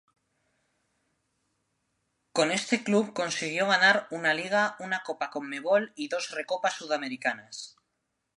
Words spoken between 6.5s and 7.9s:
Sudamericanas.